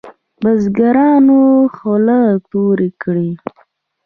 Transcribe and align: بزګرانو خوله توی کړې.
بزګرانو 0.41 1.41
خوله 1.75 2.21
توی 2.49 2.87
کړې. 3.01 3.29